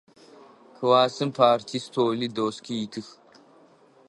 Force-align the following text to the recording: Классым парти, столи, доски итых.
Классым 0.77 1.29
парти, 1.37 1.77
столи, 1.85 2.27
доски 2.35 2.73
итых. 2.83 3.07